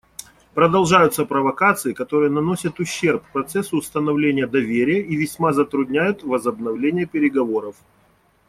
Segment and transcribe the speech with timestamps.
[0.55, 7.75] Продолжаются провокации, которые наносят ущерб процессу установления доверия и весьма затрудняют возобновление переговоров.